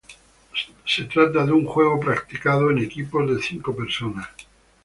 [0.83, 4.27] Se trata de un juego practicado en equipos de cinco personas.